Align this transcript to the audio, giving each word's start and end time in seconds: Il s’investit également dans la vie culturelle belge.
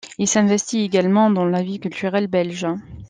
Il 0.17 0.27
s’investit 0.27 0.79
également 0.81 1.29
dans 1.29 1.45
la 1.45 1.61
vie 1.61 1.79
culturelle 1.79 2.25
belge. 2.25 2.65